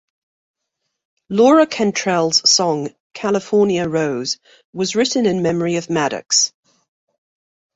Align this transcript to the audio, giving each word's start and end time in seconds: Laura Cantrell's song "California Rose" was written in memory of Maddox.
Laura 1.29 1.67
Cantrell's 1.67 2.49
song 2.49 2.89
"California 3.13 3.87
Rose" 3.87 4.39
was 4.73 4.95
written 4.95 5.27
in 5.27 5.43
memory 5.43 5.75
of 5.75 5.91
Maddox. 5.91 6.53